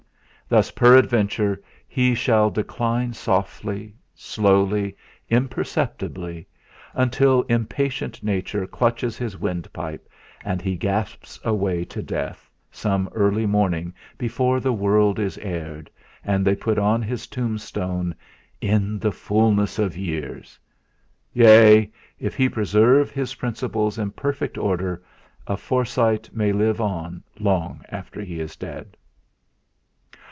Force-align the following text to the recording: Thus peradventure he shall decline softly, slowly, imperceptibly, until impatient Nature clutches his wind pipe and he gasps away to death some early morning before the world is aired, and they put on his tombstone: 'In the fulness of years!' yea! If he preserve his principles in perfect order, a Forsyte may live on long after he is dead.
Thus 0.49 0.69
peradventure 0.71 1.61
he 1.87 2.13
shall 2.13 2.51
decline 2.51 3.13
softly, 3.13 3.93
slowly, 4.13 4.97
imperceptibly, 5.29 6.45
until 6.93 7.43
impatient 7.43 8.21
Nature 8.21 8.67
clutches 8.67 9.17
his 9.17 9.37
wind 9.37 9.71
pipe 9.71 10.09
and 10.43 10.61
he 10.61 10.75
gasps 10.75 11.39
away 11.45 11.85
to 11.85 12.03
death 12.03 12.49
some 12.69 13.07
early 13.15 13.45
morning 13.45 13.93
before 14.17 14.59
the 14.59 14.73
world 14.73 15.19
is 15.19 15.37
aired, 15.37 15.89
and 16.21 16.43
they 16.45 16.57
put 16.57 16.77
on 16.77 17.01
his 17.01 17.27
tombstone: 17.27 18.13
'In 18.59 18.99
the 18.99 19.13
fulness 19.13 19.79
of 19.79 19.95
years!' 19.95 20.59
yea! 21.31 21.89
If 22.19 22.35
he 22.35 22.49
preserve 22.49 23.09
his 23.09 23.35
principles 23.35 23.97
in 23.97 24.11
perfect 24.11 24.57
order, 24.57 25.01
a 25.47 25.55
Forsyte 25.55 26.29
may 26.35 26.51
live 26.51 26.81
on 26.81 27.23
long 27.39 27.85
after 27.87 28.19
he 28.21 28.41
is 28.41 28.57
dead. 28.57 28.97